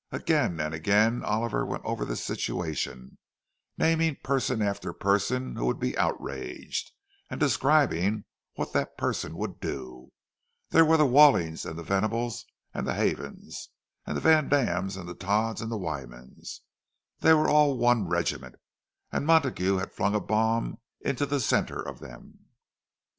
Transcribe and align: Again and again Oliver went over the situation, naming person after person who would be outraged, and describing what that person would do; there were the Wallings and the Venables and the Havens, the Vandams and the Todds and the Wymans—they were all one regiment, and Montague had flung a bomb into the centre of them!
Again 0.11 0.59
and 0.59 0.73
again 0.73 1.23
Oliver 1.23 1.63
went 1.63 1.85
over 1.85 2.05
the 2.05 2.15
situation, 2.15 3.19
naming 3.77 4.17
person 4.23 4.59
after 4.59 4.93
person 4.93 5.55
who 5.57 5.67
would 5.67 5.79
be 5.79 5.95
outraged, 5.95 6.91
and 7.29 7.39
describing 7.39 8.25
what 8.55 8.73
that 8.73 8.97
person 8.97 9.37
would 9.37 9.59
do; 9.59 10.11
there 10.71 10.83
were 10.83 10.97
the 10.97 11.05
Wallings 11.05 11.65
and 11.67 11.77
the 11.77 11.83
Venables 11.83 12.47
and 12.73 12.87
the 12.87 12.95
Havens, 12.95 13.69
the 14.07 14.19
Vandams 14.19 14.97
and 14.97 15.07
the 15.07 15.13
Todds 15.13 15.61
and 15.61 15.71
the 15.71 15.77
Wymans—they 15.77 17.33
were 17.35 17.47
all 17.47 17.77
one 17.77 18.07
regiment, 18.07 18.55
and 19.11 19.27
Montague 19.27 19.75
had 19.77 19.93
flung 19.93 20.15
a 20.15 20.19
bomb 20.19 20.79
into 21.01 21.27
the 21.27 21.39
centre 21.39 21.79
of 21.79 21.99
them! 21.99 22.47